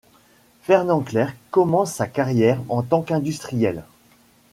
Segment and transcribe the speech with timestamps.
[0.63, 3.83] Fernand Clerc commence sa carrière en tant qu'industriel.